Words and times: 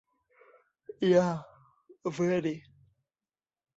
Ja 1.09 1.27
vere! 2.21 2.55